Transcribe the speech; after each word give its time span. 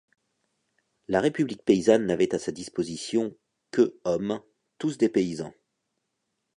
La 1.07 1.21
république 1.21 1.63
paysanne 1.63 2.07
n'avait 2.07 2.33
à 2.33 2.39
sa 2.39 2.51
disposition 2.51 3.37
que 3.69 3.99
hommes, 4.03 4.41
tous 4.79 4.97
des 4.97 5.09
paysans. 5.09 5.53